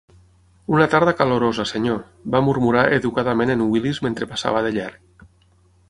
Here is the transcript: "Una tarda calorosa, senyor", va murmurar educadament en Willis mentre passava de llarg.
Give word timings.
"Una 0.75 0.85
tarda 0.93 1.11
calorosa, 1.19 1.65
senyor", 1.73 2.01
va 2.37 2.41
murmurar 2.47 2.87
educadament 2.99 3.57
en 3.57 3.63
Willis 3.75 4.01
mentre 4.07 4.31
passava 4.33 4.65
de 4.69 4.77
llarg. 4.81 5.31